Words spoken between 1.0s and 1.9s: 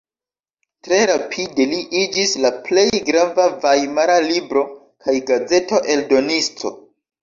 rapide li